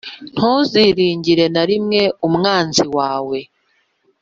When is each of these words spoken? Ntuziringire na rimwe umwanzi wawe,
Ntuziringire 0.35 1.45
na 1.55 1.63
rimwe 1.69 2.01
umwanzi 2.27 2.83
wawe, 2.95 3.39